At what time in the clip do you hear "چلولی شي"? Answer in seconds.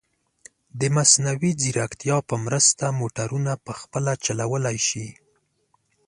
4.25-5.07